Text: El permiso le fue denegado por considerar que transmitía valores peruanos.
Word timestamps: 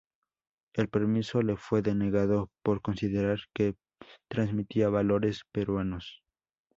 El 0.73 0.87
permiso 0.89 1.43
le 1.43 1.57
fue 1.57 1.83
denegado 1.83 2.49
por 2.63 2.81
considerar 2.81 3.37
que 3.53 3.75
transmitía 4.27 4.89
valores 4.89 5.43
peruanos. 5.53 6.23